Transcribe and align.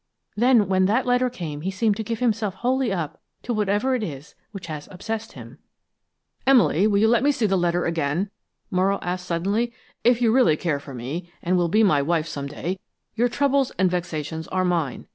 Then, 0.35 0.67
when 0.67 0.87
that 0.87 1.05
letter 1.05 1.29
came 1.29 1.61
he 1.61 1.69
seemed 1.69 1.95
to 1.97 2.03
give 2.03 2.17
himself 2.17 2.55
wholly 2.55 2.91
up 2.91 3.21
to 3.43 3.53
whatever 3.53 3.93
it 3.93 4.01
is 4.01 4.33
which 4.49 4.65
has 4.65 4.87
obsessed 4.89 5.33
him." 5.33 5.59
"Emily, 6.47 6.87
will 6.87 6.97
you 6.97 7.07
let 7.07 7.21
me 7.21 7.31
see 7.31 7.45
the 7.45 7.55
letter 7.55 7.85
again?" 7.85 8.31
Morrow 8.71 8.97
asked 9.03 9.27
suddenly. 9.27 9.71
"If 10.03 10.19
you 10.19 10.31
really 10.33 10.57
care 10.57 10.79
for 10.79 10.95
me, 10.95 11.31
and 11.43 11.55
will 11.55 11.69
be 11.69 11.83
my 11.83 12.01
wife 12.01 12.25
some 12.25 12.47
day, 12.47 12.79
your 13.13 13.29
troubles 13.29 13.69
and 13.77 13.91
vexations 13.91 14.47
are 14.47 14.65
mine. 14.65 15.05